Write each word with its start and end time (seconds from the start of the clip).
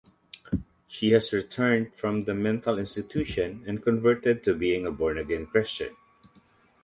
She 0.87 1.11
has 1.11 1.31
returned 1.31 1.93
from 1.93 2.23
the 2.23 2.33
mental 2.33 2.79
institution 2.79 3.63
and 3.67 3.83
converted 3.83 4.41
to 4.45 4.55
being 4.55 4.87
a 4.87 4.91
born-again-Christian. 4.91 5.95